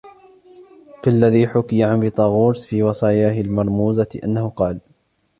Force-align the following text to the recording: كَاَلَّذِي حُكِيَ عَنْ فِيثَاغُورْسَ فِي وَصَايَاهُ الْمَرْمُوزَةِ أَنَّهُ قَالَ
كَاَلَّذِي 1.03 1.47
حُكِيَ 1.47 1.83
عَنْ 1.83 2.01
فِيثَاغُورْسَ 2.01 2.65
فِي 2.65 2.83
وَصَايَاهُ 2.83 3.41
الْمَرْمُوزَةِ 3.41 4.07
أَنَّهُ 4.23 4.49
قَالَ 4.49 4.79